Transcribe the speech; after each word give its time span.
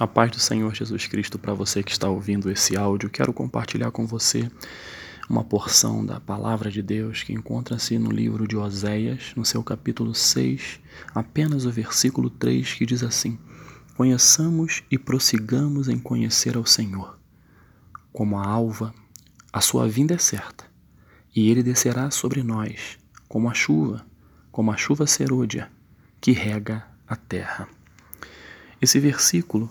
A 0.00 0.06
paz 0.06 0.30
do 0.30 0.40
Senhor 0.40 0.74
Jesus 0.74 1.06
Cristo 1.06 1.38
para 1.38 1.52
você 1.52 1.82
que 1.82 1.92
está 1.92 2.08
ouvindo 2.08 2.50
esse 2.50 2.76
áudio. 2.78 3.10
Quero 3.10 3.30
compartilhar 3.30 3.90
com 3.90 4.06
você 4.06 4.50
uma 5.28 5.44
porção 5.44 6.04
da 6.04 6.18
palavra 6.18 6.70
de 6.70 6.80
Deus 6.82 7.22
que 7.22 7.34
encontra-se 7.34 7.98
no 7.98 8.10
livro 8.10 8.48
de 8.48 8.56
Oséias, 8.56 9.34
no 9.36 9.44
seu 9.44 9.62
capítulo 9.62 10.14
6, 10.14 10.80
apenas 11.14 11.66
o 11.66 11.70
versículo 11.70 12.30
3, 12.30 12.72
que 12.72 12.86
diz 12.86 13.02
assim: 13.02 13.38
Conheçamos 13.94 14.82
e 14.90 14.98
prossigamos 14.98 15.88
em 15.88 15.98
conhecer 15.98 16.56
ao 16.56 16.64
Senhor. 16.64 17.18
Como 18.14 18.38
a 18.38 18.46
alva, 18.46 18.94
a 19.52 19.60
sua 19.60 19.86
vinda 19.86 20.14
é 20.14 20.18
certa, 20.18 20.64
e 21.36 21.50
ele 21.50 21.62
descerá 21.62 22.10
sobre 22.10 22.42
nós, 22.42 22.98
como 23.28 23.48
a 23.48 23.54
chuva, 23.54 24.06
como 24.50 24.72
a 24.72 24.76
chuva 24.76 25.06
serôdia, 25.06 25.70
que 26.18 26.32
rega 26.32 26.86
a 27.06 27.14
terra. 27.14 27.68
Esse 28.80 28.98
versículo 28.98 29.70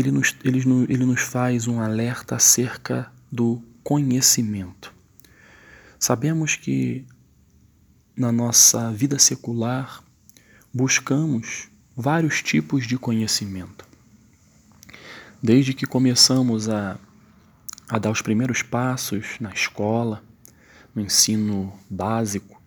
ele 0.00 0.10
nos, 0.10 0.34
ele, 0.44 0.60
ele 0.88 1.04
nos 1.04 1.20
faz 1.20 1.66
um 1.66 1.80
alerta 1.80 2.36
acerca 2.36 3.12
do 3.30 3.62
conhecimento. 3.84 4.92
Sabemos 5.98 6.56
que 6.56 7.06
na 8.16 8.32
nossa 8.32 8.90
vida 8.92 9.18
secular 9.18 10.02
buscamos 10.72 11.68
vários 11.96 12.42
tipos 12.42 12.86
de 12.86 12.96
conhecimento. 12.96 13.84
Desde 15.42 15.74
que 15.74 15.86
começamos 15.86 16.68
a, 16.68 16.98
a 17.88 17.98
dar 17.98 18.10
os 18.10 18.22
primeiros 18.22 18.62
passos 18.62 19.36
na 19.40 19.52
escola, 19.52 20.22
no 20.94 21.02
ensino 21.02 21.72
básico, 21.88 22.60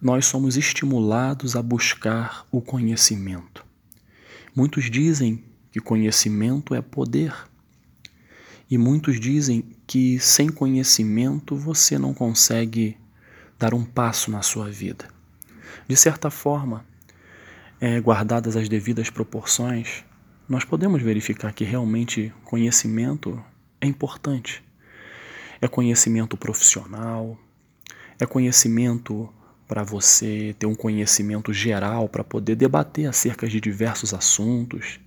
nós 0.00 0.26
somos 0.26 0.56
estimulados 0.56 1.56
a 1.56 1.62
buscar 1.62 2.46
o 2.50 2.60
conhecimento. 2.60 3.64
Muitos 4.54 4.90
dizem 4.90 5.44
que 5.70 5.80
conhecimento 5.80 6.74
é 6.74 6.82
poder. 6.82 7.34
E 8.70 8.78
muitos 8.78 9.18
dizem 9.18 9.64
que 9.86 10.18
sem 10.18 10.48
conhecimento 10.48 11.56
você 11.56 11.98
não 11.98 12.14
consegue 12.14 12.96
dar 13.58 13.74
um 13.74 13.84
passo 13.84 14.30
na 14.30 14.42
sua 14.42 14.70
vida. 14.70 15.08
De 15.88 15.96
certa 15.96 16.30
forma, 16.30 16.84
é, 17.80 18.00
guardadas 18.00 18.56
as 18.56 18.68
devidas 18.68 19.10
proporções, 19.10 20.04
nós 20.48 20.64
podemos 20.64 21.02
verificar 21.02 21.52
que 21.52 21.64
realmente 21.64 22.32
conhecimento 22.44 23.42
é 23.80 23.86
importante. 23.86 24.62
É 25.60 25.68
conhecimento 25.68 26.36
profissional, 26.36 27.38
é 28.18 28.26
conhecimento 28.26 29.28
para 29.68 29.82
você 29.82 30.54
ter 30.58 30.66
um 30.66 30.74
conhecimento 30.74 31.52
geral 31.52 32.08
para 32.08 32.24
poder 32.24 32.56
debater 32.56 33.06
acerca 33.06 33.46
de 33.46 33.60
diversos 33.60 34.12
assuntos, 34.12 34.98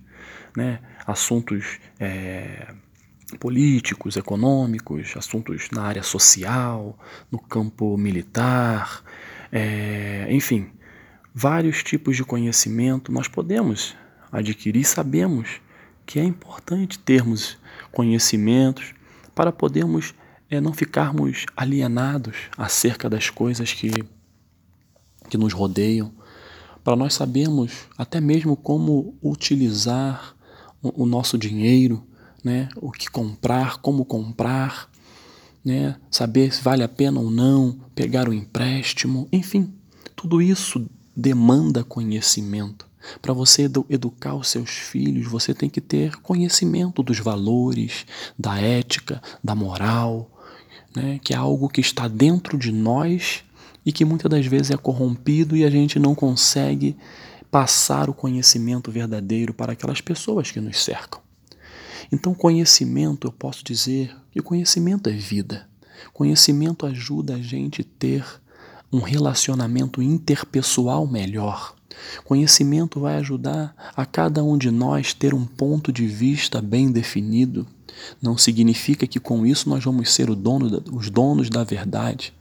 né? 0.56 0.80
assuntos 1.06 1.78
é, 1.98 2.72
políticos, 3.38 4.16
econômicos, 4.16 5.16
assuntos 5.16 5.68
na 5.72 5.82
área 5.82 6.02
social, 6.02 6.98
no 7.30 7.38
campo 7.38 7.96
militar, 7.96 9.02
é, 9.50 10.26
enfim, 10.30 10.70
vários 11.34 11.82
tipos 11.82 12.16
de 12.16 12.24
conhecimento 12.24 13.12
nós 13.12 13.28
podemos 13.28 13.96
adquirir, 14.30 14.84
sabemos 14.84 15.60
que 16.06 16.18
é 16.18 16.24
importante 16.24 16.98
termos 16.98 17.56
conhecimentos 17.90 18.94
para 19.34 19.50
podermos 19.50 20.14
é, 20.50 20.60
não 20.60 20.72
ficarmos 20.72 21.46
alienados 21.56 22.36
acerca 22.56 23.08
das 23.08 23.30
coisas 23.30 23.72
que 23.72 23.90
que 25.28 25.38
nos 25.38 25.52
rodeiam, 25.52 26.12
para 26.82 26.96
nós 26.96 27.14
sabermos 27.14 27.88
até 27.96 28.20
mesmo 28.20 28.56
como 28.56 29.16
utilizar 29.22 30.36
o, 30.94 31.06
nosso 31.06 31.38
dinheiro, 31.38 32.02
né? 32.42 32.68
o 32.76 32.90
que 32.90 33.10
comprar, 33.10 33.78
como 33.78 34.04
comprar, 34.04 34.90
né? 35.64 35.96
saber 36.10 36.52
se 36.52 36.62
vale 36.62 36.82
a 36.82 36.88
pena 36.88 37.20
ou 37.20 37.30
não, 37.30 37.78
pegar 37.94 38.28
o 38.28 38.30
um 38.30 38.34
empréstimo, 38.34 39.28
enfim, 39.32 39.72
tudo 40.14 40.42
isso 40.42 40.86
demanda 41.16 41.84
conhecimento. 41.84 42.86
Para 43.20 43.34
você 43.34 43.70
educar 43.90 44.34
os 44.34 44.48
seus 44.48 44.70
filhos, 44.70 45.26
você 45.26 45.52
tem 45.52 45.68
que 45.68 45.80
ter 45.80 46.16
conhecimento 46.16 47.02
dos 47.02 47.18
valores, 47.18 48.06
da 48.38 48.58
ética, 48.58 49.22
da 49.42 49.54
moral, 49.54 50.30
né? 50.94 51.20
que 51.22 51.34
é 51.34 51.36
algo 51.36 51.68
que 51.68 51.80
está 51.80 52.08
dentro 52.08 52.56
de 52.58 52.72
nós 52.72 53.44
e 53.84 53.92
que 53.92 54.04
muitas 54.04 54.30
das 54.30 54.46
vezes 54.46 54.70
é 54.70 54.76
corrompido 54.76 55.56
e 55.56 55.64
a 55.64 55.70
gente 55.70 55.98
não 55.98 56.14
consegue 56.14 56.96
passar 57.54 58.10
o 58.10 58.12
conhecimento 58.12 58.90
verdadeiro 58.90 59.54
para 59.54 59.74
aquelas 59.74 60.00
pessoas 60.00 60.50
que 60.50 60.60
nos 60.60 60.82
cercam. 60.82 61.20
Então, 62.10 62.34
conhecimento, 62.34 63.28
eu 63.28 63.32
posso 63.32 63.62
dizer 63.62 64.12
que 64.32 64.42
conhecimento 64.42 65.08
é 65.08 65.12
vida. 65.12 65.68
Conhecimento 66.12 66.84
ajuda 66.84 67.36
a 67.36 67.38
gente 67.40 67.82
a 67.82 67.84
ter 67.96 68.26
um 68.92 68.98
relacionamento 68.98 70.02
interpessoal 70.02 71.06
melhor. 71.06 71.76
Conhecimento 72.24 72.98
vai 72.98 73.18
ajudar 73.18 73.72
a 73.94 74.04
cada 74.04 74.42
um 74.42 74.58
de 74.58 74.72
nós 74.72 75.14
ter 75.14 75.32
um 75.32 75.46
ponto 75.46 75.92
de 75.92 76.08
vista 76.08 76.60
bem 76.60 76.90
definido. 76.90 77.64
Não 78.20 78.36
significa 78.36 79.06
que 79.06 79.20
com 79.20 79.46
isso 79.46 79.68
nós 79.68 79.84
vamos 79.84 80.12
ser 80.12 80.26
dono, 80.34 80.82
os 80.92 81.10
donos 81.10 81.48
da 81.50 81.64
verdade. 81.64 82.32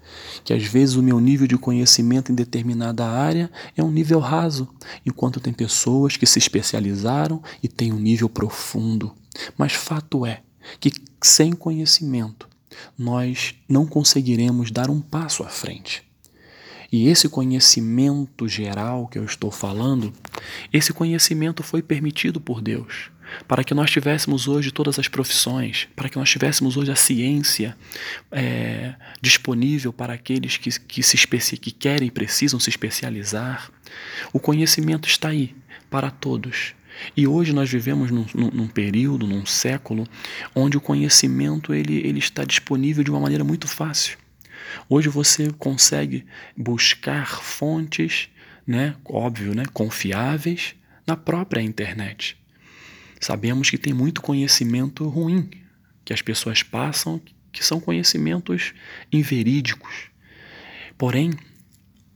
Que 0.43 0.53
às 0.53 0.63
vezes 0.63 0.95
o 0.95 1.03
meu 1.03 1.19
nível 1.19 1.47
de 1.47 1.57
conhecimento 1.57 2.31
em 2.31 2.35
determinada 2.35 3.05
área 3.05 3.51
é 3.75 3.83
um 3.83 3.91
nível 3.91 4.19
raso, 4.19 4.67
enquanto 5.05 5.39
tem 5.39 5.53
pessoas 5.53 6.17
que 6.17 6.25
se 6.25 6.39
especializaram 6.39 7.41
e 7.61 7.67
têm 7.67 7.91
um 7.91 7.99
nível 7.99 8.29
profundo. 8.29 9.13
Mas 9.57 9.73
fato 9.73 10.25
é 10.25 10.41
que 10.79 10.91
sem 11.21 11.53
conhecimento 11.53 12.47
nós 12.97 13.55
não 13.67 13.85
conseguiremos 13.85 14.71
dar 14.71 14.89
um 14.89 15.01
passo 15.01 15.43
à 15.43 15.47
frente. 15.47 16.03
E 16.91 17.07
esse 17.07 17.27
conhecimento 17.27 18.47
geral 18.47 19.07
que 19.07 19.17
eu 19.17 19.25
estou 19.25 19.49
falando, 19.49 20.13
esse 20.71 20.93
conhecimento 20.93 21.63
foi 21.63 21.81
permitido 21.81 22.39
por 22.39 22.61
Deus 22.61 23.09
para 23.47 23.63
que 23.63 23.73
nós 23.73 23.91
tivéssemos 23.91 24.47
hoje 24.47 24.71
todas 24.71 24.99
as 24.99 25.07
profissões, 25.07 25.87
para 25.95 26.09
que 26.09 26.17
nós 26.17 26.29
tivéssemos 26.29 26.77
hoje 26.77 26.91
a 26.91 26.95
ciência 26.95 27.75
é, 28.31 28.95
disponível 29.21 29.91
para 29.91 30.13
aqueles 30.13 30.57
que, 30.57 30.69
que, 30.79 31.03
se 31.03 31.17
que 31.57 31.71
querem 31.71 32.07
e 32.07 32.11
precisam 32.11 32.59
se 32.59 32.69
especializar. 32.69 33.71
O 34.31 34.39
conhecimento 34.39 35.07
está 35.07 35.29
aí 35.29 35.55
para 35.89 36.09
todos. 36.09 36.73
E 37.17 37.27
hoje 37.27 37.53
nós 37.53 37.69
vivemos 37.69 38.11
num, 38.11 38.25
num, 38.33 38.67
período, 38.67 39.27
num 39.27 39.45
século, 39.45 40.07
onde 40.55 40.77
o 40.77 40.81
conhecimento 40.81 41.73
ele, 41.73 41.97
ele 41.97 42.19
está 42.19 42.43
disponível 42.43 43.03
de 43.03 43.09
uma 43.09 43.19
maneira 43.19 43.43
muito 43.43 43.67
fácil. 43.67 44.17
Hoje 44.89 45.09
você 45.09 45.51
consegue 45.57 46.25
buscar 46.55 47.41
fontes, 47.41 48.29
né, 48.65 48.95
óbvio, 49.05 49.53
né, 49.53 49.63
confiáveis 49.73 50.75
na 51.05 51.15
própria 51.15 51.61
internet. 51.61 52.37
Sabemos 53.23 53.69
que 53.69 53.77
tem 53.77 53.93
muito 53.93 54.21
conhecimento 54.21 55.07
ruim 55.07 55.49
que 56.03 56.11
as 56.11 56.21
pessoas 56.21 56.61
passam, 56.61 57.21
que 57.53 57.63
são 57.63 57.79
conhecimentos 57.79 58.73
inverídicos. 59.09 60.09
Porém, 60.97 61.31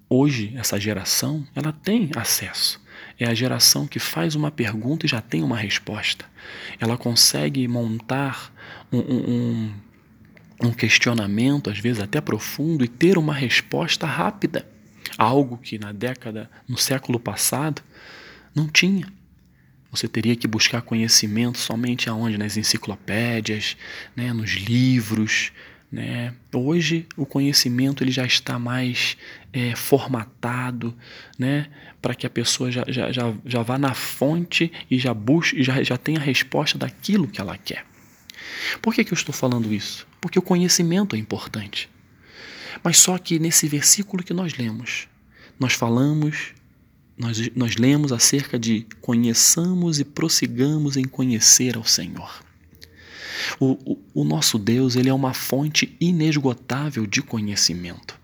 hoje 0.10 0.52
essa 0.58 0.78
geração, 0.78 1.48
ela 1.56 1.72
tem 1.72 2.12
acesso. 2.14 2.82
É 3.18 3.26
a 3.26 3.34
geração 3.34 3.88
que 3.88 4.00
faz 4.00 4.36
uma 4.36 4.52
pergunta 4.52 5.06
e 5.06 5.10
já 5.10 5.22
tem 5.22 5.42
uma 5.42 5.56
resposta. 5.56 6.26
Ela 6.78 6.98
consegue 6.98 7.66
montar 7.70 8.54
um, 8.92 9.00
um, 9.00 9.74
um 10.62 10.72
questionamento, 10.74 11.70
às 11.70 11.80
vezes 11.80 12.02
até 12.02 12.20
profundo, 12.20 12.84
e 12.84 12.88
ter 12.90 13.18
uma 13.18 13.34
resposta 13.34 14.06
rápida. 14.06 14.68
Algo 15.18 15.58
que 15.58 15.80
na 15.80 15.94
década, 15.94 16.52
no 16.68 16.78
século 16.78 17.18
passado, 17.18 17.82
não 18.54 18.68
tinha. 18.68 19.08
Você 19.92 20.08
teria 20.08 20.36
que 20.36 20.48
buscar 20.48 20.82
conhecimento 20.82 21.58
somente 21.58 22.10
aonde? 22.10 22.38
Nas 22.38 22.58
enciclopédias, 22.58 23.78
né? 24.16 24.34
nos 24.34 24.52
livros. 24.52 25.52
Né? 25.92 26.34
Hoje 26.54 27.08
o 27.16 27.26
conhecimento 27.26 28.04
ele 28.04 28.12
já 28.12 28.26
está 28.26 28.60
mais 28.60 29.18
é, 29.54 29.76
formatado 29.76 30.96
né? 31.40 31.68
para 32.02 32.14
que 32.14 32.28
a 32.28 32.30
pessoa 32.30 32.72
já, 32.72 32.84
já, 32.88 33.12
já, 33.12 33.34
já 33.46 33.62
vá 33.62 33.78
na 33.78 33.94
fonte 33.94 34.72
e 34.92 35.00
já 35.00 35.14
busque, 35.14 35.64
já, 35.64 35.82
já 35.82 35.98
tenha 35.98 36.20
a 36.20 36.24
resposta 36.24 36.78
daquilo 36.78 37.28
que 37.28 37.40
ela 37.40 37.58
quer. 37.58 37.86
Por 38.82 38.94
que, 38.94 39.04
que 39.04 39.14
eu 39.14 39.16
estou 39.18 39.34
falando 39.34 39.74
isso? 39.74 40.06
Porque 40.20 40.38
o 40.38 40.42
conhecimento 40.42 41.16
é 41.16 41.20
importante. 41.20 41.90
Mas 42.84 42.98
só 42.98 43.18
que 43.18 43.40
nesse 43.40 43.68
versículo 43.68 44.24
que 44.24 44.34
nós 44.34 44.56
lemos, 44.56 45.08
nós 45.60 45.74
falamos, 45.74 46.54
nós, 47.18 47.50
nós 47.56 47.76
lemos 47.76 48.12
acerca 48.12 48.60
de 48.60 48.86
conheçamos 49.02 50.00
e 50.00 50.06
prossigamos 50.06 50.96
em 50.98 51.04
conhecer 51.04 51.76
ao 51.76 51.84
Senhor. 51.84 52.44
O, 53.60 53.78
o, 53.94 54.22
o 54.22 54.24
nosso 54.24 54.58
Deus 54.60 54.96
ele 54.96 55.10
é 55.10 55.14
uma 55.14 55.34
fonte 55.34 55.96
inesgotável 56.00 57.06
de 57.08 57.22
conhecimento. 57.22 58.20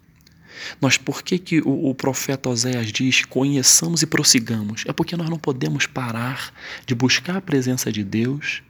Nós, 0.80 0.98
por 0.98 1.24
que, 1.24 1.38
que 1.40 1.62
o, 1.62 1.90
o 1.90 1.96
profeta 1.96 2.50
Oséias 2.50 2.92
diz 2.92 3.26
conheçamos 3.26 4.02
e 4.02 4.06
prossigamos? 4.06 4.84
É 4.88 4.94
porque 4.94 5.18
nós 5.18 5.30
não 5.30 5.40
podemos 5.40 5.86
parar 5.88 6.54
de 6.86 6.96
buscar 6.96 7.38
a 7.38 7.42
presença 7.42 7.92
de 7.92 8.04
Deus, 8.04 8.62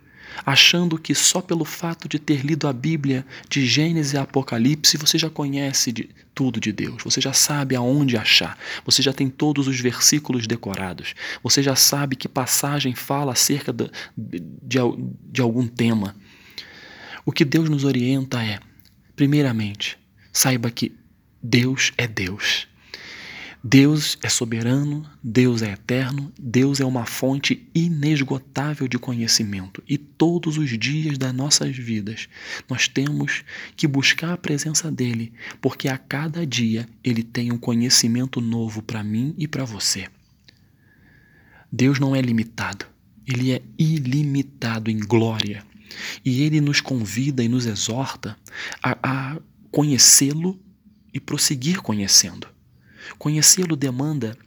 achando 0.46 0.98
que 0.98 1.14
só 1.14 1.42
pelo 1.42 1.66
fato 1.66 2.08
de 2.08 2.20
ter 2.20 2.46
lido 2.46 2.68
a 2.68 2.74
Bíblia 2.74 3.26
de 3.50 3.66
Gênesis 3.66 4.14
e 4.14 4.18
Apocalipse 4.18 4.98
você 4.98 5.18
já 5.18 5.30
conhece 5.30 5.92
de, 5.92 6.10
tudo 6.34 6.60
de 6.60 6.72
Deus, 6.72 7.04
você 7.04 7.22
já 7.22 7.34
sabe 7.34 7.76
aonde 7.76 8.18
achar, 8.18 8.58
você 8.86 9.02
já 9.02 9.14
tem 9.14 9.30
todos 9.30 9.68
os 9.68 9.80
versículos 9.80 10.48
decorados, 10.48 11.14
você 11.44 11.62
já 11.62 11.76
sabe 11.76 12.16
que 12.16 12.28
passagem 12.28 12.96
fala 12.96 13.34
acerca 13.34 13.72
de, 13.72 13.90
de, 14.18 14.80
de 15.32 15.42
algum 15.42 15.68
tema. 15.68 16.16
O 17.26 17.32
que 17.32 17.46
Deus 17.46 17.70
nos 17.70 17.84
orienta 17.84 18.44
é, 18.44 18.60
primeiramente, 19.16 19.98
saiba 20.32 20.70
que 20.70 20.92
Deus 21.42 21.92
é 21.98 22.08
Deus. 22.08 22.68
Deus 23.66 24.18
é 24.22 24.28
soberano, 24.28 25.10
Deus 25.24 25.62
é 25.62 25.72
eterno, 25.72 26.34
Deus 26.38 26.82
é 26.82 26.86
uma 26.86 27.06
fonte 27.06 27.66
inesgotável 27.74 28.90
de 28.90 29.00
conhecimento 29.00 29.82
e 29.88 29.98
todos 29.98 30.58
os 30.58 30.78
dias 30.78 31.18
das 31.18 31.34
nossas 31.34 31.78
vidas 31.78 32.28
nós 32.70 32.90
temos 32.90 33.46
que 33.78 33.88
buscar 33.88 34.34
a 34.34 34.38
presença 34.38 34.92
dele, 34.92 35.32
porque 35.62 35.88
a 35.88 35.98
cada 35.98 36.46
dia 36.46 36.90
ele 37.02 37.24
tem 37.24 37.54
um 37.54 37.58
conhecimento 37.58 38.42
novo 38.42 38.82
para 38.82 39.02
mim 39.02 39.34
e 39.38 39.48
para 39.48 39.64
você. 39.64 40.10
Deus 41.72 42.00
não 42.00 42.14
é 42.14 42.20
limitado, 42.20 42.86
ele 43.26 43.54
é 43.54 43.62
ilimitado 43.80 44.92
em 44.92 45.00
glória 45.00 45.66
e 46.26 46.44
ele 46.44 46.60
nos 46.60 46.82
convida 46.82 47.42
e 47.42 47.48
nos 47.48 47.66
exorta 47.66 48.38
a, 48.84 48.98
a 49.02 49.42
conhecê-lo 49.72 50.60
e 51.14 51.20
prosseguir 51.22 51.82
conhecendo. 51.82 52.52
Conhecê-lo 53.18 53.76
demanda 53.76 54.38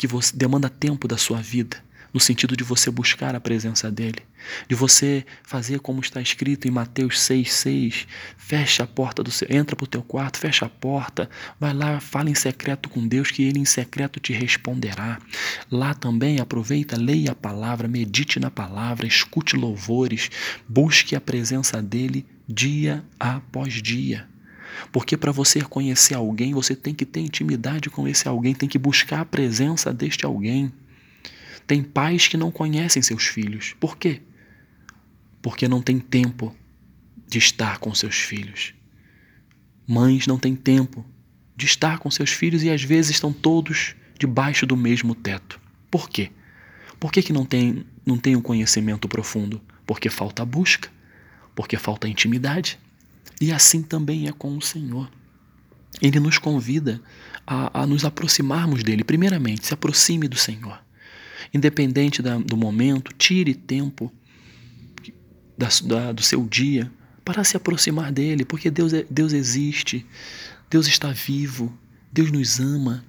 que 0.00 0.06
você 0.06 0.34
demanda 0.34 0.70
tempo 0.70 1.06
da 1.06 1.18
sua 1.18 1.42
vida, 1.42 1.76
no 2.12 2.18
sentido 2.18 2.56
de 2.56 2.64
você 2.64 2.90
buscar 2.90 3.34
a 3.34 3.40
presença 3.40 3.90
dele, 3.90 4.22
de 4.66 4.74
você 4.74 5.26
fazer 5.42 5.78
como 5.80 6.00
está 6.00 6.22
escrito 6.22 6.66
em 6.66 6.70
Mateus 6.70 7.20
6:6, 7.20 8.06
fecha 8.38 8.84
a 8.84 8.86
porta 8.86 9.22
do 9.22 9.30
seu, 9.30 9.46
entra 9.50 9.76
para 9.76 9.84
o 9.84 9.86
teu 9.86 10.02
quarto, 10.02 10.38
fecha 10.38 10.64
a 10.64 10.70
porta, 10.70 11.28
vai 11.60 11.74
lá, 11.74 12.00
fala 12.00 12.30
em 12.30 12.34
secreto 12.34 12.88
com 12.88 13.06
Deus 13.06 13.30
que 13.30 13.42
ele 13.42 13.58
em 13.58 13.66
secreto 13.66 14.18
te 14.18 14.32
responderá. 14.32 15.18
Lá 15.70 15.92
também 15.92 16.40
aproveita, 16.40 16.96
leia 16.96 17.32
a 17.32 17.34
palavra, 17.34 17.86
medite 17.86 18.40
na 18.40 18.50
palavra, 18.50 19.06
escute 19.06 19.54
louvores, 19.54 20.30
busque 20.66 21.14
a 21.14 21.20
presença 21.20 21.82
dele 21.82 22.24
dia 22.48 23.04
após 23.18 23.74
dia. 23.82 24.29
Porque 24.92 25.16
para 25.16 25.32
você 25.32 25.60
conhecer 25.60 26.14
alguém, 26.14 26.52
você 26.52 26.74
tem 26.74 26.94
que 26.94 27.06
ter 27.06 27.20
intimidade 27.20 27.90
com 27.90 28.06
esse 28.06 28.28
alguém, 28.28 28.54
tem 28.54 28.68
que 28.68 28.78
buscar 28.78 29.20
a 29.20 29.24
presença 29.24 29.92
deste 29.92 30.24
alguém. 30.24 30.72
Tem 31.66 31.82
pais 31.82 32.26
que 32.26 32.36
não 32.36 32.50
conhecem 32.50 33.02
seus 33.02 33.26
filhos. 33.26 33.74
Por 33.78 33.96
quê? 33.96 34.20
Porque 35.40 35.68
não 35.68 35.80
tem 35.80 35.98
tempo 35.98 36.54
de 37.28 37.38
estar 37.38 37.78
com 37.78 37.94
seus 37.94 38.16
filhos. 38.16 38.74
Mães 39.86 40.26
não 40.26 40.38
têm 40.38 40.54
tempo 40.54 41.04
de 41.56 41.66
estar 41.66 41.98
com 41.98 42.10
seus 42.10 42.30
filhos 42.30 42.62
e 42.62 42.70
às 42.70 42.82
vezes 42.82 43.12
estão 43.12 43.32
todos 43.32 43.94
debaixo 44.18 44.66
do 44.66 44.76
mesmo 44.76 45.14
teto. 45.14 45.60
Por 45.90 46.08
quê? 46.08 46.30
Por 46.98 47.10
que, 47.10 47.22
que 47.22 47.32
não 47.32 47.44
tem 47.44 47.86
não 48.04 48.18
tem 48.18 48.34
um 48.34 48.42
conhecimento 48.42 49.08
profundo? 49.08 49.60
Porque 49.86 50.10
falta 50.10 50.44
busca, 50.44 50.90
porque 51.54 51.76
falta 51.76 52.08
intimidade. 52.08 52.78
E 53.40 53.50
assim 53.52 53.82
também 53.82 54.28
é 54.28 54.32
com 54.32 54.56
o 54.56 54.62
Senhor. 54.62 55.10
Ele 56.00 56.20
nos 56.20 56.38
convida 56.38 57.00
a, 57.46 57.82
a 57.82 57.86
nos 57.86 58.04
aproximarmos 58.04 58.82
dele. 58.82 59.02
Primeiramente, 59.02 59.66
se 59.66 59.74
aproxime 59.74 60.28
do 60.28 60.36
Senhor. 60.36 60.78
Independente 61.52 62.22
da, 62.22 62.38
do 62.38 62.56
momento, 62.56 63.12
tire 63.12 63.54
tempo 63.54 64.12
da, 65.58 65.68
da, 65.84 66.12
do 66.12 66.22
seu 66.22 66.46
dia 66.46 66.90
para 67.24 67.44
se 67.44 67.56
aproximar 67.56 68.12
dele, 68.12 68.44
porque 68.44 68.70
Deus, 68.70 68.92
é, 68.92 69.04
Deus 69.10 69.32
existe, 69.32 70.06
Deus 70.70 70.86
está 70.86 71.10
vivo, 71.10 71.76
Deus 72.12 72.30
nos 72.30 72.60
ama. 72.60 73.04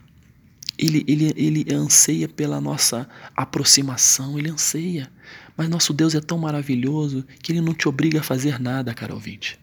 Ele, 0.78 1.06
ele, 1.08 1.32
ele 1.36 1.74
anseia 1.74 2.28
pela 2.28 2.60
nossa 2.60 3.08
aproximação, 3.36 4.40
ele 4.40 4.50
anseia. 4.50 5.12
Mas 5.56 5.70
nosso 5.70 5.94
Deus 5.94 6.16
é 6.16 6.22
tão 6.22 6.40
maravilhoso 6.40 7.24
que 7.42 7.52
ele 7.52 7.62
não 7.62 7.74
te 7.74 7.88
obriga 7.88 8.20
a 8.20 8.24
fazer 8.24 8.60
nada, 8.60 8.94
cara 8.94 9.14
ouvinte. 9.14 9.61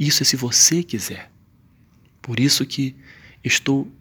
Isso 0.00 0.22
é 0.22 0.26
se 0.26 0.34
você 0.34 0.82
quiser. 0.82 1.30
Por 2.22 2.40
isso 2.40 2.64
que 2.64 2.96
estou 3.44 3.92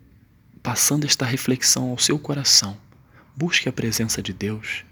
passando 0.64 1.06
esta 1.06 1.26
reflexão 1.26 1.90
ao 1.90 1.98
seu 1.98 2.18
coração. 2.18 2.80
Busque 3.36 3.68
a 3.68 3.74
presença 3.74 4.22
de 4.24 4.32
Deus. 4.32 4.86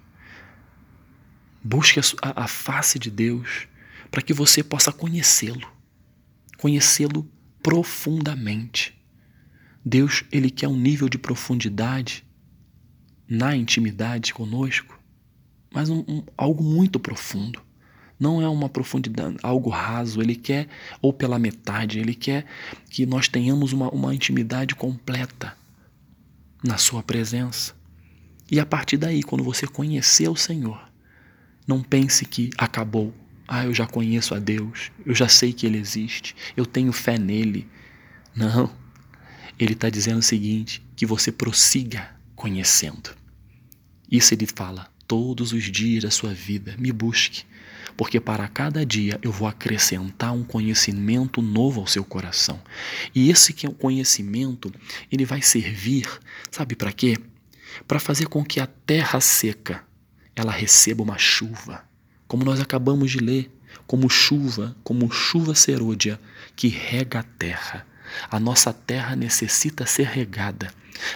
Busque 1.63 2.01
a, 2.01 2.43
a 2.43 2.47
face 2.49 2.99
de 2.99 3.09
Deus 3.09 3.69
para 4.11 4.21
que 4.21 4.33
você 4.33 4.61
possa 4.61 4.91
conhecê-lo. 4.91 5.71
Conhecê-lo 6.57 7.25
profundamente. 7.63 8.93
Deus, 9.85 10.25
ele 10.29 10.51
quer 10.51 10.67
um 10.67 10.77
nível 10.77 11.07
de 11.07 11.17
profundidade 11.17 12.25
na 13.29 13.55
intimidade 13.55 14.33
conosco, 14.33 14.99
mas 15.71 15.89
um, 15.89 16.03
um, 16.05 16.23
algo 16.37 16.61
muito 16.61 16.99
profundo 16.99 17.65
não 18.19 18.41
é 18.41 18.49
uma 18.49 18.67
profundidade, 18.67 19.37
algo 19.43 19.69
raso, 19.69 20.21
ele 20.21 20.35
quer, 20.35 20.67
ou 21.01 21.13
pela 21.13 21.37
metade, 21.37 21.99
ele 21.99 22.15
quer 22.15 22.45
que 22.89 23.05
nós 23.05 23.27
tenhamos 23.27 23.73
uma, 23.73 23.89
uma 23.89 24.13
intimidade 24.13 24.75
completa 24.75 25.55
na 26.63 26.77
Sua 26.77 27.03
presença. 27.03 27.75
E 28.49 28.59
a 28.59 28.65
partir 28.65 28.97
daí, 28.97 29.21
quando 29.21 29.43
você 29.43 29.67
conhecer 29.67 30.29
o 30.29 30.35
Senhor, 30.35 30.81
não 31.67 31.83
pense 31.83 32.25
que 32.25 32.49
acabou. 32.57 33.13
Ah, 33.47 33.65
eu 33.65 33.73
já 33.73 33.85
conheço 33.85 34.33
a 34.33 34.39
Deus, 34.39 34.91
eu 35.05 35.13
já 35.13 35.27
sei 35.27 35.53
que 35.53 35.65
Ele 35.65 35.77
existe, 35.77 36.35
eu 36.55 36.65
tenho 36.65 36.91
fé 36.91 37.17
nele. 37.17 37.67
Não. 38.35 38.71
Ele 39.59 39.73
está 39.73 39.89
dizendo 39.89 40.19
o 40.19 40.23
seguinte: 40.23 40.85
que 40.95 41.05
você 41.05 41.31
prossiga 41.31 42.09
conhecendo. 42.35 43.15
Isso 44.09 44.33
ele 44.33 44.45
fala 44.45 44.89
todos 45.07 45.51
os 45.51 45.63
dias 45.65 46.03
da 46.03 46.11
sua 46.11 46.33
vida. 46.33 46.75
Me 46.77 46.91
busque, 46.91 47.43
porque 47.97 48.19
para 48.19 48.47
cada 48.47 48.85
dia 48.85 49.19
eu 49.23 49.31
vou 49.31 49.47
acrescentar 49.47 50.31
um 50.31 50.43
conhecimento 50.43 51.41
novo 51.41 51.81
ao 51.81 51.87
seu 51.87 52.05
coração. 52.05 52.61
E 53.13 53.31
esse 53.31 53.51
que 53.51 53.65
é 53.65 53.69
o 53.69 53.73
conhecimento, 53.73 54.71
ele 55.11 55.25
vai 55.25 55.41
servir, 55.41 56.07
sabe 56.51 56.75
para 56.75 56.91
quê? 56.91 57.17
Para 57.87 57.99
fazer 57.99 58.27
com 58.27 58.45
que 58.45 58.59
a 58.59 58.67
terra 58.67 59.19
seca 59.19 59.83
ela 60.35 60.51
receba 60.51 61.01
uma 61.01 61.17
chuva, 61.17 61.83
como 62.27 62.45
nós 62.45 62.59
acabamos 62.59 63.09
de 63.09 63.17
ler, 63.17 63.51
como 63.87 64.09
chuva, 64.09 64.75
como 64.83 65.11
chuva 65.11 65.55
serôdia 65.55 66.19
que 66.55 66.67
rega 66.67 67.19
a 67.19 67.23
terra. 67.23 67.87
A 68.29 68.39
nossa 68.39 68.71
terra 68.71 69.15
necessita 69.15 69.85
ser 69.85 70.07
regada. 70.07 70.71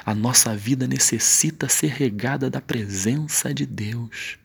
A 0.05 0.13
nossa 0.15 0.55
vida 0.55 0.87
necessita 0.87 1.69
ser 1.69 1.91
regada 1.91 2.49
da 2.49 2.61
presença 2.61 3.53
de 3.53 3.65
Deus. 3.65 4.40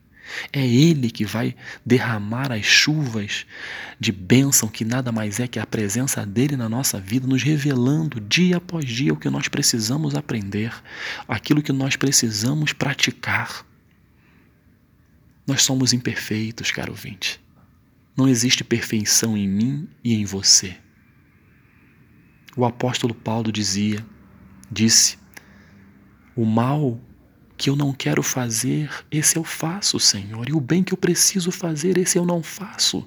É 0.52 0.66
Ele 0.66 1.11
que 1.11 1.25
vai 1.25 1.54
derramar 1.85 2.52
as 2.52 2.64
chuvas 2.64 3.47
de 3.99 4.12
bênção, 4.12 4.68
que 4.68 4.85
nada 4.85 5.11
mais 5.11 5.40
é 5.40 5.47
que 5.47 5.59
a 5.59 5.66
presença 5.66 6.25
dele 6.25 6.56
na 6.56 6.68
nossa 6.68 7.00
vida, 7.00 7.26
nos 7.26 7.42
revelando 7.42 8.21
dia 8.21 8.59
após 8.59 8.85
dia 8.85 9.12
o 9.12 9.16
que 9.16 9.30
nós 9.30 9.49
precisamos 9.49 10.14
aprender, 10.14 10.73
aquilo 11.26 11.62
que 11.62 11.73
nós 11.73 11.97
precisamos 11.97 12.73
praticar. 12.73 13.64
Nós 15.47 15.62
somos 15.62 15.92
imperfeitos, 15.92 16.71
caro 16.71 16.92
ouvinte. 16.92 17.40
Não 18.16 18.26
existe 18.26 18.64
perfeição 18.64 19.37
em 19.37 19.47
mim 19.47 19.88
e 20.02 20.14
em 20.14 20.25
você. 20.25 20.76
O 22.56 22.64
apóstolo 22.64 23.14
Paulo 23.14 23.52
dizia, 23.52 24.04
disse: 24.71 25.18
O 26.35 26.45
mal 26.45 26.99
que 27.57 27.71
eu 27.71 27.77
não 27.77 27.93
quero 27.93 28.23
fazer, 28.23 28.91
esse 29.11 29.37
eu 29.37 29.45
faço, 29.45 29.99
Senhor, 29.99 30.49
e 30.49 30.53
o 30.53 30.61
bem 30.61 30.83
que 30.83 30.93
eu 30.93 30.99
preciso 30.99 31.51
fazer, 31.51 31.97
esse 31.97 32.19
eu 32.19 32.27
não 32.27 32.43
faço. 32.43 33.07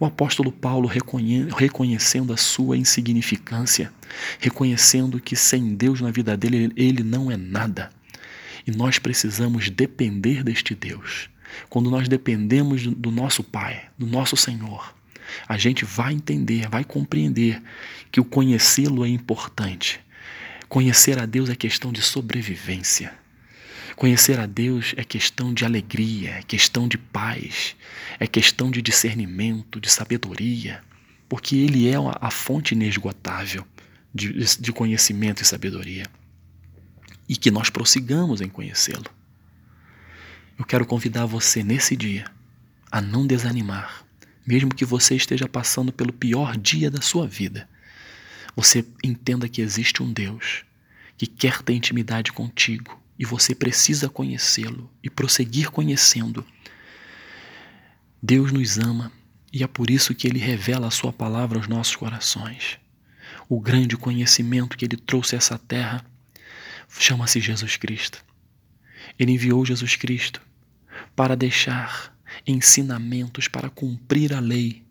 O 0.00 0.04
apóstolo 0.04 0.50
Paulo 0.50 0.88
reconhe 0.88 1.46
reconhecendo 1.56 2.32
a 2.32 2.36
sua 2.36 2.76
insignificância, 2.76 3.92
reconhecendo 4.40 5.20
que 5.20 5.36
sem 5.36 5.76
Deus 5.76 6.00
na 6.00 6.10
vida 6.10 6.36
dele 6.36 6.72
ele 6.76 7.04
não 7.04 7.30
é 7.30 7.36
nada. 7.36 7.90
E 8.66 8.72
nós 8.72 8.98
precisamos 8.98 9.70
depender 9.70 10.42
deste 10.42 10.74
Deus. 10.74 11.30
Quando 11.68 11.88
nós 11.88 12.08
dependemos 12.08 12.84
do 12.86 13.12
nosso 13.12 13.44
Pai, 13.44 13.84
do 13.96 14.06
nosso 14.06 14.36
Senhor, 14.36 14.92
a 15.46 15.56
gente 15.56 15.84
vai 15.84 16.12
entender, 16.12 16.68
vai 16.68 16.82
compreender 16.82 17.62
que 18.10 18.20
o 18.20 18.24
conhecê-lo 18.24 19.04
é 19.04 19.08
importante. 19.08 20.00
Conhecer 20.68 21.18
a 21.18 21.26
Deus 21.26 21.48
é 21.48 21.54
questão 21.54 21.92
de 21.92 22.02
sobrevivência. 22.02 23.21
Conhecer 23.96 24.40
a 24.40 24.46
Deus 24.46 24.94
é 24.96 25.04
questão 25.04 25.52
de 25.52 25.64
alegria, 25.64 26.30
é 26.30 26.42
questão 26.42 26.88
de 26.88 26.96
paz, 26.96 27.76
é 28.18 28.26
questão 28.26 28.70
de 28.70 28.80
discernimento, 28.80 29.80
de 29.80 29.90
sabedoria, 29.90 30.82
porque 31.28 31.56
Ele 31.56 31.88
é 31.88 31.94
a 32.20 32.30
fonte 32.30 32.74
inesgotável 32.74 33.66
de, 34.14 34.32
de 34.32 34.72
conhecimento 34.72 35.42
e 35.42 35.46
sabedoria. 35.46 36.06
E 37.28 37.36
que 37.36 37.50
nós 37.50 37.70
prossigamos 37.70 38.40
em 38.40 38.48
conhecê-lo. 38.48 39.06
Eu 40.58 40.64
quero 40.64 40.86
convidar 40.86 41.26
você 41.26 41.62
nesse 41.62 41.96
dia 41.96 42.24
a 42.90 43.00
não 43.00 43.26
desanimar, 43.26 44.04
mesmo 44.46 44.74
que 44.74 44.84
você 44.84 45.14
esteja 45.14 45.48
passando 45.48 45.92
pelo 45.92 46.12
pior 46.12 46.56
dia 46.56 46.90
da 46.90 47.00
sua 47.00 47.26
vida. 47.26 47.68
Você 48.54 48.84
entenda 49.02 49.48
que 49.48 49.62
existe 49.62 50.02
um 50.02 50.12
Deus 50.12 50.64
que 51.16 51.26
quer 51.26 51.62
ter 51.62 51.74
intimidade 51.74 52.32
contigo 52.32 53.01
e 53.22 53.24
você 53.24 53.54
precisa 53.54 54.08
conhecê-lo 54.08 54.90
e 55.00 55.08
prosseguir 55.08 55.70
conhecendo. 55.70 56.44
Deus 58.20 58.50
nos 58.50 58.78
ama 58.78 59.12
e 59.52 59.62
é 59.62 59.66
por 59.68 59.90
isso 59.90 60.12
que 60.12 60.26
ele 60.26 60.40
revela 60.40 60.88
a 60.88 60.90
sua 60.90 61.12
palavra 61.12 61.56
aos 61.56 61.68
nossos 61.68 61.94
corações. 61.94 62.80
O 63.48 63.60
grande 63.60 63.96
conhecimento 63.96 64.76
que 64.76 64.84
ele 64.84 64.96
trouxe 64.96 65.36
a 65.36 65.38
essa 65.38 65.56
terra 65.56 66.04
chama-se 66.88 67.38
Jesus 67.38 67.76
Cristo. 67.76 68.24
Ele 69.16 69.30
enviou 69.30 69.64
Jesus 69.64 69.94
Cristo 69.94 70.42
para 71.14 71.36
deixar 71.36 72.12
ensinamentos, 72.44 73.46
para 73.46 73.70
cumprir 73.70 74.34
a 74.34 74.40
lei 74.40 74.82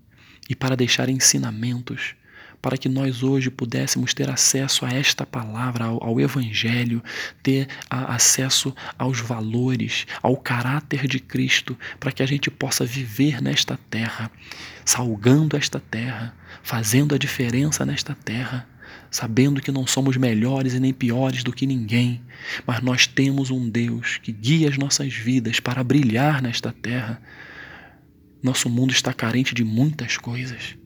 e 0.50 0.56
para 0.56 0.78
deixar 0.78 1.10
ensinamentos 1.10 2.16
para 2.62 2.78
que 2.78 2.88
nós 2.88 3.24
hoje 3.24 3.50
pudéssemos 3.50 4.14
ter 4.14 4.30
acesso 4.30 4.86
a 4.86 4.90
esta 4.90 5.26
palavra, 5.26 5.86
ao, 5.86 6.04
ao 6.04 6.20
Evangelho, 6.20 7.04
ter 7.42 7.68
a, 7.90 8.16
acesso 8.16 8.76
aos 8.98 9.20
valores, 9.20 10.06
ao 10.22 10.38
caráter 10.38 11.08
de 11.08 11.20
Cristo, 11.20 11.78
para 12.00 12.12
que 12.12 12.22
a 12.22 12.26
gente 12.26 12.52
possa 12.52 12.86
viver 12.86 13.42
nesta 13.42 13.80
terra, 13.90 14.30
salgando 14.86 15.58
esta 15.58 15.80
terra, 15.80 16.36
fazendo 16.62 17.16
a 17.16 17.18
diferença 17.18 17.86
nesta 17.86 18.14
terra 18.16 18.68
sabendo 19.10 19.62
que 19.62 19.72
não 19.72 19.86
somos 19.86 20.16
melhores 20.16 20.74
e 20.74 20.80
nem 20.80 20.94
piores 20.94 21.44
do 21.44 21.52
que 21.52 21.68
ninguém, 21.68 22.22
mas 22.66 22.82
nós 22.82 23.06
temos 23.06 23.52
um 23.52 23.70
Deus 23.70 24.18
que 24.18 24.32
guia 24.32 24.70
as 24.70 24.78
nossas 24.78 25.14
vidas 25.14 25.60
para 25.60 25.84
brilhar 25.84 26.42
nesta 26.42 26.72
terra. 26.72 27.22
Nosso 28.42 28.70
mundo 28.70 28.92
está 28.92 29.14
carente 29.14 29.54
de 29.54 29.66
muitas 29.66 30.18
coisas, 30.18 30.78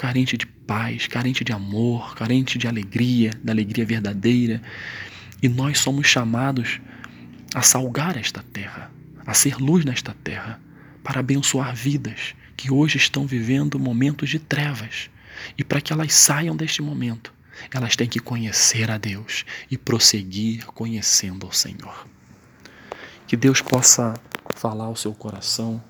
carente 0.00 0.34
de 0.34 0.46
paz, 0.46 1.06
carente 1.06 1.44
de 1.44 1.52
amor, 1.52 2.14
carente 2.14 2.56
de 2.56 2.66
alegria, 2.66 3.32
da 3.44 3.52
alegria 3.52 3.84
verdadeira, 3.84 4.62
e 5.42 5.46
nós 5.46 5.78
somos 5.78 6.06
chamados 6.06 6.80
a 7.54 7.60
salgar 7.60 8.16
esta 8.16 8.42
terra, 8.42 8.90
a 9.26 9.34
ser 9.34 9.58
luz 9.58 9.84
nesta 9.84 10.16
terra, 10.24 10.58
para 11.04 11.20
abençoar 11.20 11.76
vidas 11.76 12.34
que 12.56 12.72
hoje 12.72 12.96
estão 12.96 13.26
vivendo 13.26 13.78
momentos 13.78 14.30
de 14.30 14.38
trevas. 14.38 15.10
E 15.58 15.62
para 15.62 15.82
que 15.82 15.92
elas 15.92 16.14
saiam 16.14 16.56
deste 16.56 16.80
momento, 16.80 17.30
elas 17.70 17.94
têm 17.94 18.08
que 18.08 18.20
conhecer 18.20 18.90
a 18.90 18.96
Deus 18.96 19.44
e 19.70 19.76
prosseguir 19.76 20.64
conhecendo 20.64 21.46
o 21.46 21.52
Senhor. 21.52 22.08
Que 23.26 23.36
Deus 23.36 23.60
possa 23.60 24.14
falar 24.56 24.86
ao 24.86 24.96
seu 24.96 25.12
coração 25.12 25.82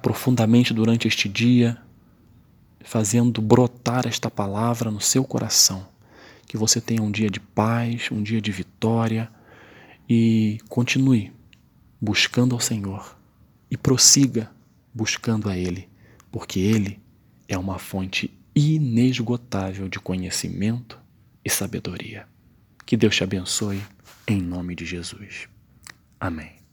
profundamente 0.00 0.72
durante 0.72 1.08
este 1.08 1.28
dia, 1.28 1.82
fazendo 2.84 3.42
brotar 3.42 4.06
esta 4.06 4.30
palavra 4.30 4.90
no 4.90 5.00
seu 5.00 5.24
coração. 5.24 5.86
Que 6.46 6.56
você 6.56 6.80
tenha 6.80 7.02
um 7.02 7.10
dia 7.10 7.30
de 7.30 7.40
paz, 7.40 8.08
um 8.12 8.22
dia 8.22 8.40
de 8.40 8.52
vitória 8.52 9.28
e 10.08 10.58
continue 10.68 11.32
buscando 12.00 12.54
ao 12.54 12.60
Senhor 12.60 13.16
e 13.70 13.76
prossiga 13.76 14.50
buscando 14.94 15.48
a 15.48 15.56
Ele, 15.56 15.88
porque 16.30 16.60
Ele 16.60 17.00
é 17.48 17.58
uma 17.58 17.78
fonte 17.78 18.32
inesgotável 18.54 19.88
de 19.88 19.98
conhecimento 19.98 20.98
e 21.44 21.50
sabedoria. 21.50 22.28
Que 22.86 22.96
Deus 22.96 23.16
te 23.16 23.24
abençoe, 23.24 23.82
em 24.28 24.40
nome 24.40 24.74
de 24.74 24.84
Jesus. 24.84 25.48
Amém. 26.20 26.63